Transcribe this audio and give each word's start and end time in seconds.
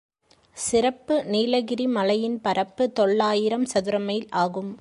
சிறப்பு 0.57 1.15
நீலகிரி 1.25 1.87
மலையின் 1.87 2.41
பரப்பு 2.41 2.91
தொள்ளாயிரம் 2.91 3.65
சதுர 3.65 3.99
மைல் 3.99 4.27
ஆகும். 4.43 4.71